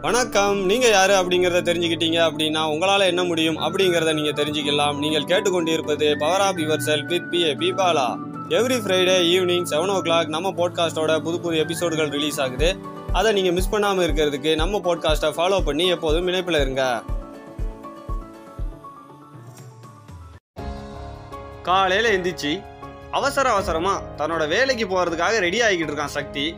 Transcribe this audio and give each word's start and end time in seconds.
வணக்கம். 0.00 0.58
நீங்க 0.64 0.88
யாரு 0.88 1.12
அப்படிங்கறத 1.12 1.60
தெரிஞ்சுக்கிட்டீங்க 1.68 2.18
அப்படின்னா 2.24 2.60
உங்களால 2.72 3.06
என்ன 3.06 3.24
முடியும் 3.24 3.56
அப்படிங்கறத 3.56 4.12
நீங்க 4.14 4.42
தெரிஞ்சுக்கலாம். 4.42 4.98
நீங்கள் 4.98 5.24
கேட்டுக்கொண்டிருப்பது 5.24 6.18
power 6.18 6.40
of 6.40 6.56
yourself 6.86 7.04
with 7.04 7.30
P 7.30 7.42
A 7.42 7.54
பீபாலா 7.54 8.04
every 8.48 8.76
Friday 8.84 9.16
evening 9.32 9.66
seven 9.70 9.92
o'clock 9.96 10.26
நம்ம 10.26 10.50
பாட்காஸ்டோட 10.50 11.18
புது 11.18 11.40
புது 11.40 11.64
எபிசோடுகள் 11.64 12.10
ரிலீஸ் 12.10 12.40
ஆகுது. 12.40 12.76
அதை 13.12 13.32
நீங்க 13.32 13.50
மிஸ் 13.50 13.72
பண்ணாம 13.72 14.06
இருக்கிறதுக்கு 14.06 14.54
நம்ம 14.54 14.80
பாட்காஸ்ட்டை 14.84 15.32
ஃபாலோ 15.38 15.60
பண்ணி 15.64 15.88
எப்போதும் 15.88 16.26
இணைப்பில் 16.26 16.60
இருங்க. 16.60 17.02
காலையில 21.62 22.16
எந்திரிச்சு 22.16 22.64
அவசர 23.10 23.50
அவசரமா 23.50 24.02
தன்னோட 24.16 24.48
வேலைக்கு 24.48 24.86
போறதுக்காக 24.86 25.38
ரெடி 25.38 25.60
ஆகிக்கிட்டு 25.60 25.92
இருக்கான் 25.92 26.16
சக்தி. 26.18 26.54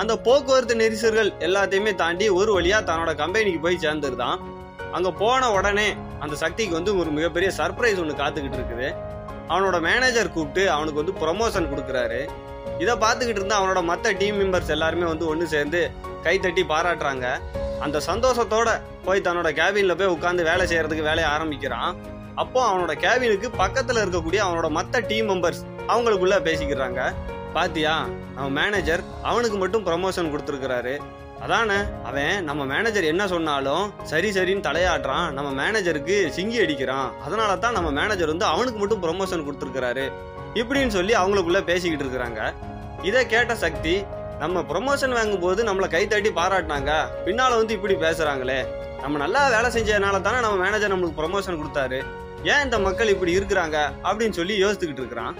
அந்த 0.00 0.12
போக்குவரத்து 0.16 0.74
நெரிசல்கள் 0.74 1.30
எல்லாத்தையுமே 1.46 1.94
தாண்டி 1.94 2.28
ஒரு 2.28 2.50
வழியா 2.56 2.78
தன்னோட 2.88 3.14
கம்பெனிக்கு 3.14 3.60
போய் 3.60 3.82
சேர்ந்துருதான். 3.82 4.38
அங்க 4.92 5.10
போன 5.10 5.50
உடனே 5.52 5.86
அந்த 6.20 6.34
சக்திக்கு 6.36 6.74
வந்து 6.74 6.98
ஒரு 6.98 7.10
மிகப்பெரிய 7.10 7.50
சர்ப்ரைஸ் 7.56 8.00
ஒன்று 8.02 8.20
காத்துக்கிட்டு 8.22 8.58
இருக்குது. 8.60 8.88
அவனோட 9.48 9.80
மேனேஜர் 9.80 10.32
கூப்பிட்டு 10.32 10.70
அவனுக்கு 10.70 11.00
வந்து 11.02 11.14
ப்ரொமோஷன் 11.22 11.68
கொடுக்குறாரு. 11.72 12.20
இதை 12.82 12.94
பார்த்துக்கிட்டு 13.04 13.40
இருந்தா 13.40 13.58
அவனோட 13.60 13.82
மற்ற 13.82 14.12
டீம் 14.12 14.38
மெம்பர்ஸ் 14.40 14.72
எல்லாருமே 14.76 15.04
வந்து 15.04 15.26
ஒன்று 15.26 15.46
சேர்ந்து 15.54 15.90
கை 16.22 16.38
தட்டி 16.38 16.62
பாராட்டுறாங்க. 16.62 17.26
அந்த 17.80 18.00
சந்தோஷத்தோட 18.06 18.68
போய் 19.04 19.24
தன்னோட 19.26 19.48
கேபின்ல 19.60 19.94
போய் 20.00 20.14
உட்காந்து 20.16 20.48
வேலை 20.50 20.66
செய்யறதுக்கு 20.66 21.08
வேலையை 21.10 21.28
ஆரம்பிக்கிறான். 21.32 21.92
அப்போ 22.34 22.60
அவனோட 22.70 22.92
கேபினுக்கு 23.04 23.48
பக்கத்துல 23.62 24.02
இருக்கக்கூடிய 24.04 24.40
அவனோட 24.46 24.70
மற்ற 24.70 25.00
டீம் 25.00 25.28
மெம்பர்ஸ் 25.30 25.62
அவங்களுக்குள்ள 25.88 26.36
பேசிக்கிறாங்க. 26.48 27.00
பாத்தியா 27.56 27.94
அவன் 28.38 28.54
மேனேஜர் 28.60 29.02
அவனுக்கு 29.30 29.56
மட்டும் 29.62 29.84
ப்ரமோஷன் 29.88 30.30
கொடுத்துருக்கிறாரு. 30.32 30.94
அதானே 31.44 31.76
அவன் 32.08 32.44
நம்ம 32.48 32.62
மேனேஜர் 32.72 33.10
என்ன 33.12 33.22
சொன்னாலும் 33.32 33.84
சரி 34.10 34.28
சரின்னு 34.36 34.66
தலையாட்டுறான். 34.66 35.26
நம்ம 35.36 35.48
மேனேஜருக்கு 35.60 36.16
சிங்கி 36.36 36.58
அடிக்கிறான். 36.64 37.08
அதனால 37.26 37.50
தான் 37.64 37.76
நம்ம 37.78 37.90
மேனேஜர் 37.98 38.32
வந்து 38.32 38.46
அவனுக்கு 38.52 38.80
மட்டும் 38.82 39.02
ப்ரொமோஷன் 39.04 39.44
கொடுத்துருக்கிறாரு. 39.48 40.06
இப்படின்னு 40.60 40.96
சொல்லி 40.98 41.14
அவங்களுக்குள்ள 41.22 41.62
பேசிக்கிட்டு 41.70 42.06
இருக்கிறாங்க. 42.06 42.40
இதை 43.10 43.22
கேட்ட 43.34 43.54
சக்தி 43.64 43.94
நம்ம 44.42 44.60
ப்ரொமோஷன் 44.70 45.16
வாங்கும்போது 45.18 45.60
நம்மளை 45.68 45.88
கை 45.94 46.04
தட்டி 46.12 46.30
பாராட்டினாங்க. 46.40 46.92
பின்னால் 47.26 47.58
வந்து 47.60 47.76
இப்படி 47.78 47.96
பேசுகிறாங்களே 48.06 48.60
நம்ம 49.02 49.18
நல்லா 49.24 49.40
வேலை 49.54 49.68
செஞ்சதுனால 49.76 50.20
தானே 50.26 50.38
நம்ம 50.44 50.58
மேனேஜர் 50.64 50.92
நம்மளுக்கு 50.92 51.20
ப்ரொமோஷன் 51.22 51.60
கொடுத்தாரு. 51.60 51.98
ஏன் 52.52 52.62
இந்த 52.64 52.78
மக்கள் 52.78 53.08
இப்படி 53.08 53.38
இருக்கிறாங்க 53.38 53.76
அப்படின்னு 54.08 54.36
சொல்லி 54.38 54.54
யோசித்துக்கிட்டு 54.64 55.02
இருக்கிறான். 55.02 55.34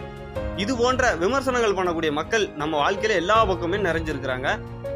இது 0.57 0.77
போன்ற 0.77 1.15
விமர்சனங்கள் 1.15 1.77
பண்ணக்கூடிய 1.79 2.13
மக்கள் 2.13 2.45
நம்ம 2.57 2.75
வாழ்க்கையில 2.83 3.15
எல்லா 3.23 3.45
பக்கமே 3.45 3.77
நிறைஞ்சிருக்கிறாங்க. 3.77 4.49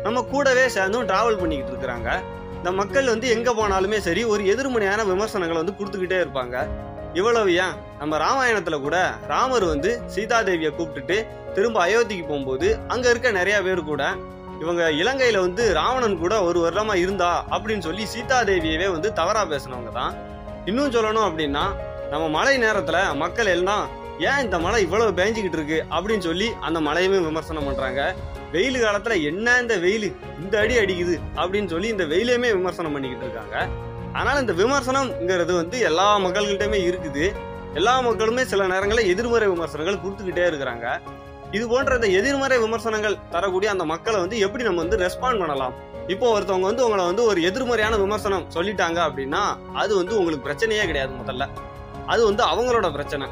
நம்ம 0.02 0.22
கூடவே 0.22 0.68
சேர்ந்தும் 0.68 1.08
டிராவல் 1.08 1.40
பண்ணிக்கிட்டு 1.40 1.72
இருக்கிறாங்க. 1.74 2.10
இந்த 2.58 2.70
மக்கள் 2.72 3.04
வந்து 3.04 3.28
எங்க 3.28 3.50
போனாலுமே 3.52 3.98
சரி 3.98 4.24
ஒரு 4.24 4.46
எதிர்மறையான 4.46 5.04
விமர்சனங்களை 5.04 5.58
வந்து 5.62 5.76
கொடுத்துக்கிட்டே 5.78 6.20
இருப்பாங்க. 6.24 6.56
இவ்வளவு 7.14 7.50
ஏன்? 7.54 7.74
நம்ம 7.98 8.16
ராமாயணத்துல 8.18 8.80
கூட 8.80 8.96
ராமர் 9.28 9.64
வந்து 9.64 9.90
சீதாதேவியை 10.14 10.70
கூப்பிட்டுட்டு 10.72 11.16
திரும்ப 11.54 11.86
அயோத்திக்கு 11.86 12.24
போகும்போது 12.26 12.78
அங்க 12.88 13.06
இருக்க 13.10 13.30
நிறைய 13.30 13.62
பேர் 13.62 13.82
கூட 13.82 14.02
இவங்க 14.60 14.90
இலங்கையில 15.02 15.40
வந்து 15.40 15.64
ராவணன் 15.74 16.18
கூட 16.18 16.34
ஒரு 16.42 16.58
வருடமா 16.64 16.94
இருந்தா 16.94 17.30
அப்படின்னு 17.50 17.78
சொல்லி 17.78 18.04
சீதாதேவியவே 18.14 18.88
வந்து 18.92 19.12
தவறா 19.12 19.42
பேசினவங்க 19.44 19.92
தான் 19.92 20.14
இன்னும் 20.64 20.92
சொல்லணும் 20.92 21.26
அப்படின்னா 21.28 21.64
நம்ம 22.10 22.28
மழை 22.28 22.58
நேரத்துல 22.58 22.98
மக்கள் 23.14 23.46
எல்லாம் 23.46 23.88
ஏன் 24.18 24.42
இந்த 24.44 24.58
மழை 24.58 24.82
இவ்வளவு 24.82 25.10
பேஞ்சிக்கிட்டு 25.18 25.58
இருக்கு? 25.58 25.84
அப்படின்னு 25.90 26.18
சொல்லி 26.18 26.52
அந்த 26.60 26.80
மழையுமே 26.80 27.18
விமர்சனம் 27.26 27.64
பண்றாங்க. 27.64 28.14
வெயில் 28.52 28.82
காலத்துல 28.82 29.22
என்ன 29.22 29.60
இந்த 29.60 29.76
வெயில் 29.76 30.16
இந்த 30.42 30.54
அடி 30.60 30.76
அடிக்குது 30.78 31.14
அப்படின்னு 31.36 31.66
சொல்லி 31.66 31.88
இந்த 31.88 32.04
வெயிலையுமே 32.04 32.50
விமர்சனம் 32.58 32.92
பண்ணிக்கிட்டு 32.92 33.26
இருக்காங்க. 33.26 33.56
அதனால 34.12 34.40
இந்த 34.40 34.52
விமர்சனம்ங்கிறது 34.52 35.52
வந்து 35.52 35.78
எல்லா 35.80 36.18
மக்கள்கிட்டயுமே 36.18 36.80
இருக்குது. 36.90 37.26
எல்லா 37.74 38.00
மக்களுமே 38.00 38.44
சில 38.44 38.66
நேரங்களில் 38.66 39.10
எதிர்மறை 39.10 39.48
விமர்சனங்கள் 39.48 40.02
கொடுத்துக்கிட்டே 40.04 40.46
இருக்கிறாங்க. 40.50 40.86
இது 41.50 41.68
போன்ற 41.68 41.94
இந்த 41.94 42.06
எதிர்மறை 42.06 42.58
விமர்சனங்கள் 42.58 43.18
தரக்கூடிய 43.30 43.70
அந்த 43.70 43.84
மக்களை 43.84 44.20
வந்து 44.20 44.38
எப்படி 44.38 44.64
நம்ம 44.64 44.80
வந்து 44.80 44.96
ரெஸ்பாண்ட் 44.96 45.38
பண்ணலாம்? 45.38 45.74
இப்போ 46.06 46.40
ஒருத்தவங்க 46.40 46.68
வந்து 46.72 46.84
உங்களை 46.84 47.04
வந்து 47.04 47.24
ஒரு 47.24 47.42
எதிர்மறையான 47.42 47.96
விமர்சனம் 47.96 48.46
சொல்லிட்டாங்க 48.54 48.98
அப்படின்னா 49.08 49.42
அது 49.74 49.96
வந்து 49.96 50.18
உங்களுக்கு 50.18 50.46
பிரச்சனையே 50.48 50.86
கிடையாது 50.86 51.12
முதல்ல. 51.24 51.46
அது 52.12 52.22
வந்து 52.28 52.42
அவங்களோட 52.50 52.88
பிரச்சனை. 52.96 53.26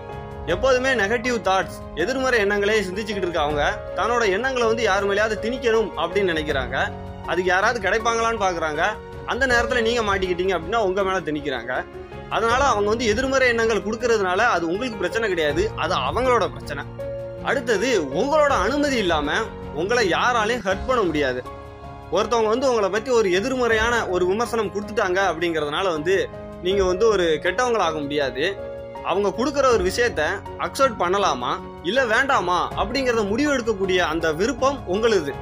எப்போதுமே 0.54 0.90
நெகட்டிவ் 1.02 1.36
தாட்ஸ் 1.48 1.78
எதிர்மறை 2.02 2.38
எண்ணங்களே 2.44 2.80
சிந்திச்சுக்கிட்டு 2.88 3.28
இருக்க 3.28 3.40
அவங்க 3.46 3.62
தன்னோட 3.98 4.24
எண்ணங்களை 4.36 4.66
வந்து 4.72 4.84
யார் 4.90 5.06
மேலேயாவது 5.10 5.36
திணிக்கணும் 5.44 5.90
அப்படின்னு 6.02 6.32
நினைக்கிறாங்க. 6.34 6.76
அதுக்கு 7.30 7.50
யாராவது 7.52 7.78
கிடைப்பாங்களான்னு 7.86 8.42
பார்க்குறாங்க 8.46 8.82
அந்த 9.32 9.44
நேரத்தில் 9.52 9.86
நீங்கள் 9.86 10.06
மாட்டிக்கிட்டீங்க 10.08 10.54
அப்படின்னா 10.56 10.82
உங்கள் 10.88 11.06
மேலே 11.08 11.20
திணிக்கிறாங்க. 11.28 11.72
அதனால 12.36 12.60
அவங்க 12.72 12.88
வந்து 12.92 13.08
எதிர்மறை 13.12 13.48
எண்ணங்கள் 13.48 13.84
கொடுக்கறதுனால 13.86 14.40
அது 14.54 14.64
உங்களுக்கு 14.70 15.00
பிரச்சனை 15.02 15.26
கிடையாது. 15.28 15.64
அது 15.84 15.94
அவங்களோட 16.08 16.46
பிரச்சனை. 16.54 16.84
அடுத்தது 17.50 17.88
உங்களோட 18.20 18.52
அனுமதி 18.66 18.96
இல்லாமல் 18.96 19.44
உங்களை 19.80 20.04
யாராலையும் 20.16 20.64
ஹர்ட் 20.68 20.88
பண்ண 20.88 21.02
முடியாது. 21.02 21.40
ஒருத்தவங்க 22.12 22.50
வந்து 22.54 22.68
உங்களை 22.70 22.88
பற்றி 22.90 23.10
ஒரு 23.18 23.28
எதிர்மறையான 23.38 23.94
ஒரு 24.14 24.24
விமர்சனம் 24.26 24.72
கொடுத்துட்டாங்க 24.74 25.20
அப்படிங்கிறதுனால 25.30 25.86
வந்து 25.96 26.16
நீங்கள் 26.66 26.88
வந்து 26.90 27.04
ஒரு 27.14 27.26
கெட்டவங்களாக 27.44 27.96
முடியாது. 28.04 28.44
அவங்க 29.10 29.28
கொடுக்குற 29.38 29.66
ஒரு 29.74 29.82
விஷயத்த 29.88 30.22
அக்செப்ட் 30.64 31.00
பண்ணலாமா? 31.02 31.50
இல்லை 31.88 32.04
வேண்டாமா? 32.12 32.56
அப்படிங்கிறத 32.80 33.22
முடிவு 33.32 33.50
எடுக்கக்கூடிய 33.54 33.98
அந்த 34.12 34.26
விருப்பம் 34.40 34.78
உங்களுது. 34.94 35.32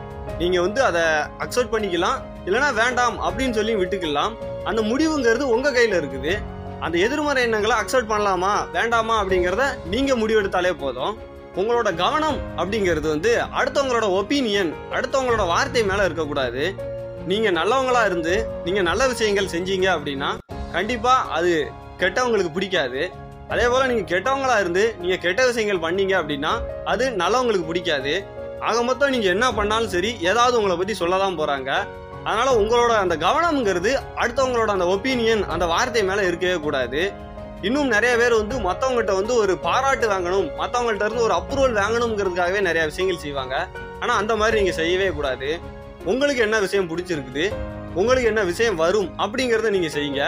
நீங்கள் 0.40 0.64
வந்து 0.66 0.80
அதை 0.88 1.04
அக்செப்ட் 1.44 1.72
பண்ணிக்கலாம். 1.74 2.18
இல்லைன்னா 2.46 2.70
வேண்டாம் 2.80 3.16
அப்படின்னு 3.26 3.56
சொல்லி 3.58 3.74
விட்டுக்கலாம். 3.80 4.34
அந்த 4.70 4.80
முடிவுங்கிறது 4.90 5.44
உங்கள் 5.54 5.76
கையில் 5.76 5.96
இருக்குது. 6.00 6.34
அந்த 6.84 6.96
எதிர்மறை 7.06 7.42
எண்ணங்களை 7.46 7.76
அக்செப்ட் 7.82 8.12
பண்ணலாமா? 8.12 8.52
வேண்டாமா? 8.76 9.14
அப்படிங்கிறத 9.22 9.66
நீங்கள் 9.92 10.20
முடிவெடுத்தாலே 10.22 10.72
போதும். 10.82 11.14
உங்களோட 11.60 11.88
கவனம் 12.02 12.38
அப்படிங்கிறது 12.60 13.08
வந்து 13.14 13.32
அடுத்தவங்களோட 13.58 14.06
ஒப்பீனியன் 14.20 14.72
அடுத்தவங்களோட 14.96 15.44
வார்த்தை 15.52 15.84
மேலே 15.90 16.04
இருக்கக்கூடாது. 16.08 16.64
நீங்கள் 17.30 17.56
நல்லவங்களா 17.60 18.02
இருந்து 18.10 18.34
நீங்கள் 18.64 18.88
நல்ல 18.90 19.02
விஷயங்கள் 19.12 19.52
செஞ்சீங்க 19.54 19.88
அப்படின்னா 19.96 20.30
கண்டிப்பா 20.74 21.14
அது 21.36 21.52
கெட்டவங்களுக்கு 22.00 22.52
பிடிக்காது. 22.56 23.02
அதே 23.52 23.66
போல 23.72 23.82
நீங்க 23.90 24.04
கெட்டவங்களா 24.12 24.54
இருந்து 24.62 24.84
நீங்க 25.00 25.16
கெட்ட 25.24 25.40
விஷயங்கள் 25.50 25.84
பண்ணீங்க 25.84 26.14
அப்படின்னா 26.20 26.52
அது 26.92 27.04
நல்லவங்களுக்கு 27.22 27.66
பிடிக்காது. 27.70 28.14
ஆக 28.68 28.76
மொத்தம் 28.88 29.12
நீங்க 29.14 29.28
என்ன 29.34 29.46
பண்ணாலும் 29.58 29.92
சரி 29.94 30.10
ஏதாவது 30.30 30.56
உங்களை 30.58 30.76
பத்தி 30.76 30.94
சொல்லதான் 31.00 31.38
போறாங்க. 31.40 31.70
அதனால 32.28 32.50
உங்களோட 32.60 32.92
அந்த 33.04 33.14
கவனம்ங்கிறது 33.24 33.90
அடுத்தவங்களோட 34.22 34.70
அந்த 34.76 34.86
ஒப்பீனியன் 34.94 35.42
அந்த 35.54 35.64
வார்த்தை 35.72 36.02
மேல 36.10 36.22
இருக்கவே 36.30 36.56
கூடாது. 36.66 37.02
இன்னும் 37.68 37.92
நிறைய 37.94 38.14
பேர் 38.20 38.34
வந்து 38.40 38.56
மத்தவங்ககிட்ட 38.68 39.12
வந்து 39.18 39.34
ஒரு 39.42 39.52
பாராட்டு 39.66 40.06
வாங்கணும் 40.12 40.48
மத்தவங்கள்ட்ட 40.60 41.06
இருந்து 41.08 41.26
ஒரு 41.26 41.34
அப்ரூவல் 41.40 41.78
வாங்கணுங்கிறதுக்காகவே 41.82 42.60
நிறைய 42.68 42.82
விஷயங்கள் 42.90 43.22
செய்வாங்க. 43.24 43.54
ஆனா 44.00 44.14
அந்த 44.22 44.32
மாதிரி 44.40 44.58
நீங்க 44.60 44.74
செய்யவே 44.80 45.08
கூடாது. 45.18 45.50
உங்களுக்கு 46.10 46.42
என்ன 46.46 46.56
விஷயம் 46.66 46.90
பிடிச்சிருக்குது 46.90 47.46
உங்களுக்கு 48.00 48.30
என்ன 48.32 48.42
விஷயம் 48.52 48.80
வரும் 48.84 49.08
அப்படிங்கறத 49.24 49.70
நீங்க 49.76 49.90
செய்யுங்க. 49.96 50.24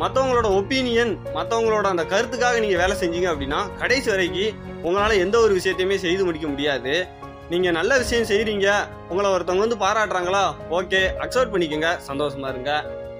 மற்றவங்களோட 0.00 0.48
ஒப்பீனியன் 0.58 1.12
மற்றவங்களோட 1.36 1.86
அந்த 1.94 2.04
கருத்துக்காக 2.12 2.60
நீங்கள் 2.64 2.80
வேலை 2.82 2.94
செஞ்சீங்க 3.00 3.28
அப்படின்னா 3.32 3.60
கடைசி 3.80 4.08
வரைக்கும் 4.12 4.56
உங்களால் 4.86 5.22
எந்த 5.24 5.36
ஒரு 5.44 5.52
விஷயத்தையுமே 5.58 5.96
செய்து 6.04 6.22
முடிக்க 6.28 6.46
முடியாது. 6.52 6.94
நீங்கள் 7.52 7.76
நல்ல 7.78 7.92
விஷயம் 8.02 8.28
செய்கிறீங்க 8.30 8.68
உங்களை 9.10 9.28
ஒருத்தவங்க 9.34 9.64
வந்து 9.66 9.82
பாராட்டுறாங்களா 9.84 10.44
ஓகே 10.78 11.00
அக்செப்ட் 11.24 11.52
பண்ணிக்கோங்க 11.54 11.90
சந்தோஷமா 12.08 12.50
இருங்க. 12.52 12.72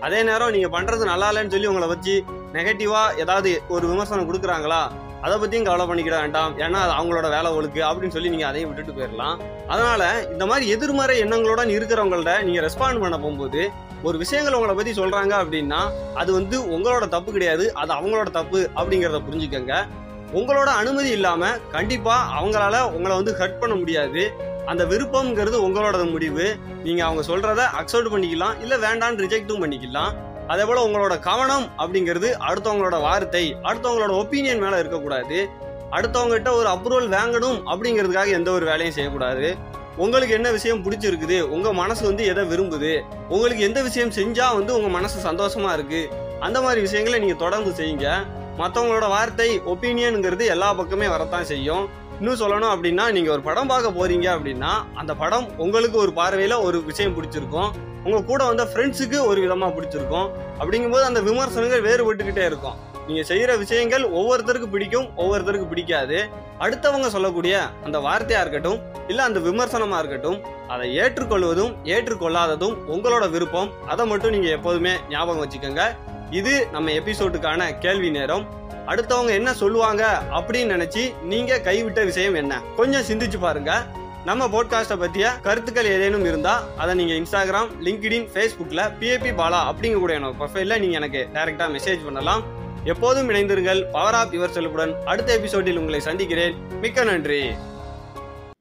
அதே 0.07 0.21
நேரம் 0.29 0.53
நீங்கள் 0.57 0.75
பண்ணுறது 0.77 1.05
நல்லா 1.13 1.29
இல்லைன்னு 1.31 1.55
சொல்லி 1.55 1.71
உங்களை 1.73 1.89
வச்சு 1.93 2.15
நெகட்டிவாக 2.57 3.17
ஏதாவது 3.25 3.51
ஒரு 3.75 3.85
விமர்சனம் 3.93 4.29
கொடுக்குறாங்களா 4.29 4.83
அதை 5.25 5.35
பற்றியும் 5.41 5.67
கவலை 5.69 5.85
பண்ணிக்கிட 5.89 6.17
வேண்டாம். 6.23 6.53
ஏன்னா 6.65 6.79
அது 6.85 6.93
அவங்களோட 6.99 7.27
வேலை 7.37 7.49
ஒழுக்கு 7.59 7.81
அப்படின்னு 7.89 8.15
சொல்லி 8.17 8.33
நீங்கள் 8.35 8.51
அதையும் 8.51 8.71
விட்டுட்டு 8.71 8.97
போயிடலாம் 8.99 9.39
அதனால் 9.73 10.07
இந்த 10.35 10.45
மாதிரி 10.51 10.67
எதிர்மறை 10.75 11.17
எண்ணங்களோட 11.25 11.65
இருக்கிறவங்கள்ட்ட 11.77 12.35
நீங்கள் 12.49 12.65
ரெஸ்பாண்ட் 12.67 13.03
பண்ண 13.05 13.17
போகும்போது 13.25 13.63
ஒரு 14.09 14.17
விஷயங்கள் 14.23 14.57
உங்களை 14.59 14.75
பற்றி 14.77 14.93
சொல்கிறாங்க 15.01 15.33
அப்படின்னா 15.43 15.81
அது 16.21 16.31
வந்து 16.39 16.59
உங்களோட 16.75 17.07
தப்பு 17.15 17.31
கிடையாது 17.37 17.65
அது 17.81 17.91
அவங்களோட 17.99 18.31
தப்பு 18.39 18.61
அப்படிங்கிறத 18.79 19.21
புரிஞ்சுக்கங்க. 19.27 19.75
உங்களோட 20.39 20.71
அனுமதி 20.81 21.11
இல்லாமல் 21.19 21.59
கண்டிப்பாக 21.75 22.31
அவங்களால 22.39 22.77
உங்களை 22.97 23.15
வந்து 23.21 23.33
ஹர்ட் 23.41 23.61
பண்ண 23.63 23.75
முடியாது. 23.81 24.23
அந்த 24.71 24.83
விருப்பம்ங்கிறது 24.91 25.57
உங்களோட 25.67 26.03
முடிவு. 26.15 26.47
நீங்கள் 26.87 27.07
அவங்க 27.07 27.23
சொல்கிறத 27.31 27.63
அக்செப்ட் 27.81 28.13
பண்ணிக்கலாம் 28.15 28.59
இல்லை 28.65 28.77
வேண்டான்னு 28.87 29.23
ரிஜெக்ட்டும் 29.25 29.63
பண்ணிக்கலாம். 29.65 30.13
அதே 30.51 30.65
போல 30.69 30.85
உங்களோட 30.87 31.15
கவனம் 31.27 31.67
அப்படிங்கிறது 31.81 32.29
அடுத்தவங்களோட 32.49 32.97
வார்த்தை 33.07 33.43
அடுத்தவங்களோட 33.69 34.13
ஒப்பீனியன் 34.23 34.63
மேல 34.63 34.79
இருக்கக்கூடாது. 34.83 35.39
அடுத்தவங்ககிட்ட 35.97 36.51
ஒரு 36.61 36.69
அப்ரூவல் 36.73 37.09
வாங்கணும் 37.17 37.59
அப்படிங்கிறதுக்காக 37.73 38.31
எந்த 38.39 38.51
ஒரு 38.57 38.65
வேலையும் 38.71 38.97
செய்யக்கூடாது. 38.97 39.49
உங்களுக்கு 39.97 40.35
என்ன 40.39 40.49
விஷயம் 40.57 40.83
பிடிச்சிருக்குது 40.85 41.39
உங்க 41.55 41.69
மனசு 41.81 42.03
வந்து 42.09 42.25
எதை 42.33 42.43
விரும்புது 42.53 42.93
உங்களுக்கு 43.29 43.63
எந்த 43.69 43.81
விஷயம் 43.89 44.13
செஞ்சா 44.19 44.47
வந்து 44.59 44.73
உங்க 44.79 44.89
மனசு 44.97 45.17
சந்தோஷமா 45.29 45.73
இருக்கு 45.79 46.03
அந்த 46.47 46.59
மாதிரி 46.65 46.81
விஷயங்களை 46.87 47.19
நீங்க 47.25 47.37
தொடர்ந்து 47.45 47.73
செய்யுங்க. 47.81 48.09
மற்றவங்களோட 48.61 49.07
வார்த்தை 49.15 49.49
ஒப்பீனியனுங்கிறது 49.73 50.47
எல்லா 50.55 50.69
பக்கமே 50.81 51.09
வரத்தான் 51.15 51.49
செய்யும். 51.53 51.85
இன்னும் 52.19 52.41
சொல்லணும் 52.43 52.73
அப்படின்னா 52.75 53.05
நீங்க 53.17 53.31
ஒரு 53.37 53.43
படம் 53.49 53.71
பார்க்க 53.73 53.99
போறீங்க 53.99 54.27
அப்படின்னா 54.37 54.73
அந்த 54.95 55.13
படம் 55.23 55.47
உங்களுக்கு 55.65 55.99
ஒரு 56.05 56.13
பார்வையில 56.21 56.57
ஒரு 56.69 56.81
விஷயம் 56.91 57.17
பிடிச்சிருக்கும். 57.19 57.71
உங்கள் 58.05 58.29
கூட 58.31 58.45
வந்த 58.45 58.65
ஃப்ரெண்ட்ஸுக்கு 58.71 59.19
ஒரு 59.31 59.41
விதமாக 59.41 59.73
பிடிச்சிருக்கும். 59.77 60.29
அப்படிங்கும்போது 60.61 61.05
அந்த 61.11 61.21
விமர்சனங்கள் 61.21 61.87
வேறுபட்டுக்கிட்டே 61.89 62.45
இருக்கும். 62.51 62.79
நீங்கள் 63.07 63.27
செய்கிற 63.31 63.57
விஷயங்கள் 63.57 64.05
ஒவ்வொருத்தருக்கு 64.19 64.69
பிடிக்கும் 64.75 65.09
ஒவ்வொருத்தருக்கு 65.17 65.69
பிடிக்காது. 65.73 66.19
அடுத்தவங்க 66.65 67.09
சொல்லக்கூடிய 67.17 67.55
அந்த 67.85 67.99
வார்த்தையாக 67.99 68.43
இருக்கட்டும் 68.45 68.79
இல்லை 69.09 69.25
அந்த 69.25 69.41
விமர்சனமாக 69.41 70.01
இருக்கட்டும் 70.03 70.39
அதை 70.69 70.87
ஏற்றுக்கொள்வதும் 70.99 71.73
ஏற்றுக்கொள்ளாததும் 71.95 72.77
உங்களோட 72.95 73.31
விருப்பம். 73.31 73.71
அதை 73.87 74.07
மட்டும் 74.07 74.31
நீங்கள் 74.31 74.57
எப்போதுமே 74.59 74.93
ஞாபகம் 75.11 75.43
வச்சுக்கோங்க. 75.45 75.85
இது 76.41 76.53
நம்ம 76.73 76.91
எபிசோடுக்கான 76.91 77.79
கேள்வி 77.79 78.11
நேரம். 78.11 78.45
அடுத்தவங்க 78.87 79.33
என்ன 79.39 79.51
சொல்லுவாங்க 79.55 80.03
அப்படின்னு 80.39 80.75
நினைச்சு 80.77 81.03
நீங்க 81.23 81.59
கைவிட்ட 81.59 82.05
விஷயம் 82.05 82.35
என்ன? 82.35 82.63
கொஞ்சம் 82.77 83.07
சிந்திச்சு 83.09 83.39
பாருங்க. 83.41 83.73
நம்ம 84.25 84.47
போட்காஸ்ட்டை 84.47 84.99
பற்றிய 84.99 85.31
கருத்துக்கள் 85.43 85.85
ஏதேனும் 85.85 86.25
இருந்தா 86.25 86.65
அதை 86.77 87.05
நீங்க 87.05 87.15
இன்ஸ்டாகிராம் 87.15 87.69
லிங்க்டின் 87.85 88.29
ஃபேஸ்புக்கில் 88.35 88.93
பிஏபி 89.01 89.31
பாலா 89.35 89.61
அப்படிங்கக்கூடிய 89.71 90.17
என்னோட 90.19 90.35
ப்ரொஃபைலில் 90.41 90.79
நீங்கள் 90.79 90.91
எனக்கு 90.91 91.29
டைரெக்டாக 91.35 91.71
மெசேஜ் 91.71 92.05
பண்ணலாம். 92.05 92.43
எப்போதும் 92.85 93.31
இணைந்திருங்கள். 93.31 93.85
பவர் 93.93 94.15
ஆப் 94.15 94.33
யுவர் 94.33 94.53
செல்புடன் 94.55 94.95
அடுத்த 95.05 95.33
எபிசோடில் 95.33 95.79
உங்களை 95.79 96.01
சந்திக்கிறேன். 96.01 96.55
மிக்க 96.81 97.05
நன்றி. 97.05 97.51